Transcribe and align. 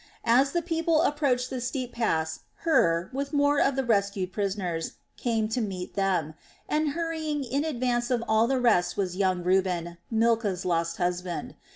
As 0.25 0.51
the 0.51 0.63
people 0.63 1.03
approached 1.03 1.51
the 1.51 1.61
steep 1.61 1.93
pass 1.93 2.39
Hur, 2.65 3.11
with 3.13 3.33
more 3.33 3.59
of 3.61 3.75
the 3.75 3.83
rescued 3.83 4.33
prisoners, 4.33 4.93
came 5.15 5.47
to 5.49 5.61
meet 5.61 5.93
them, 5.93 6.33
and 6.67 6.93
hurrying 6.97 7.43
in 7.43 7.63
advance 7.63 8.09
of 8.09 8.23
all 8.27 8.47
the 8.47 8.59
rest 8.59 8.97
was 8.97 9.15
young 9.15 9.43
Reuben, 9.43 9.99
Milcah's 10.09 10.65
lost 10.65 10.97
husband. 10.97 11.53